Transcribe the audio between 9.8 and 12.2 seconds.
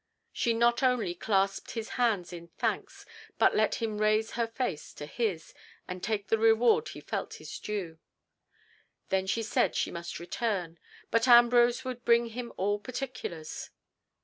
must return, but Ambrose would